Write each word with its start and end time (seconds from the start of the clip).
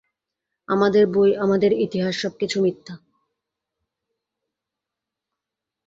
আমাদের 0.69 1.07
বই, 1.07 1.35
আমাদের 1.35 1.71
ইতিহাস, 1.77 2.13
সবকিছু 2.21 2.57
মিথ্যা। 2.61 2.93